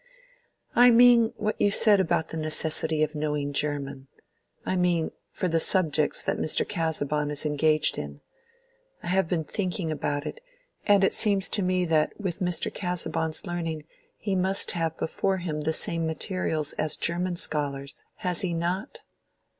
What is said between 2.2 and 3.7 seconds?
the necessity of knowing